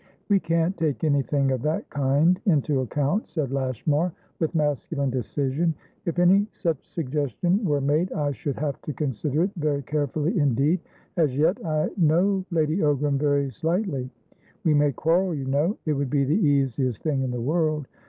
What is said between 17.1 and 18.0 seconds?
in the world.